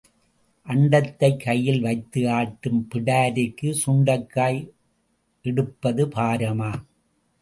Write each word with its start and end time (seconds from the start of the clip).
அண்டத்தைக் 0.67 1.43
கையில் 1.43 1.81
வைத்து 1.81 2.21
ஆட்டும் 2.29 2.87
பிடாரிக்குச் 2.93 3.81
சுண்டைக்காய் 3.85 4.59
எடுப்பது 5.45 6.07
பாரமா? 6.07 6.71